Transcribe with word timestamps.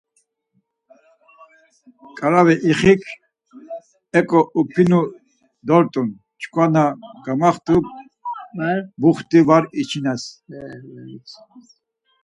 Ǩaravi 2.17 2.55
ixik 2.69 3.01
eǩo 4.19 4.39
upinu 4.59 5.01
dort̆un 5.67 6.07
çkva 6.41 6.65
na 6.73 6.83
gamaxtu 7.25 7.75
buxti 9.01 9.39
var 9.47 9.63
içines. 9.81 10.23